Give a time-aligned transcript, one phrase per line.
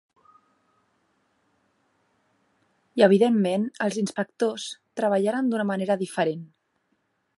[3.01, 4.67] I evidentment els inspectors
[5.03, 6.43] treballaran d’una manera diferent.